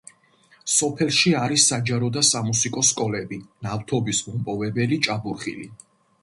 [0.75, 5.69] სოფელში არის საჯარო და სამუსიკო სკოლები, ნავთობის მომპოვებელი ჭაბურღილი.